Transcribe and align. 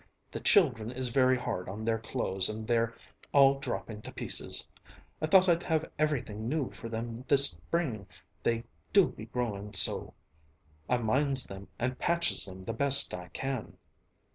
The 0.31 0.39
children 0.39 0.89
is 0.89 1.09
very 1.09 1.37
hard 1.37 1.69
on 1.69 1.85
their 1.85 1.99
clothes 1.99 2.49
and 2.49 2.65
they're 2.67 2.95
all 3.33 3.59
dropping 3.59 4.01
to 4.01 4.11
pieces. 4.11 4.67
I 5.21 5.27
thought 5.27 5.47
I'd 5.47 5.61
have 5.61 5.91
everything 5.99 6.49
new 6.49 6.71
for 6.71 6.89
them 6.89 7.23
this 7.27 7.51
spring, 7.51 8.07
they 8.41 8.63
do 8.93 9.09
be 9.09 9.27
growing 9.27 9.73
so. 9.73 10.15
I 10.89 10.97
minds 10.97 11.45
them 11.45 11.67
and 11.77 11.99
patches 11.99 12.45
them 12.45 12.65
the 12.65 12.73
best 12.73 13.13
I 13.13 13.27
can." 13.27 13.77